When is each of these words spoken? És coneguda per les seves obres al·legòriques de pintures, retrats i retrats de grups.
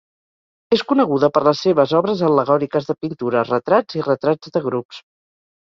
És 0.77 0.83
coneguda 0.91 1.29
per 1.35 1.43
les 1.49 1.61
seves 1.67 1.93
obres 2.01 2.25
al·legòriques 2.29 2.89
de 2.91 2.99
pintures, 3.03 3.53
retrats 3.57 4.03
i 4.03 4.07
retrats 4.13 4.59
de 4.59 4.69
grups. 4.71 5.07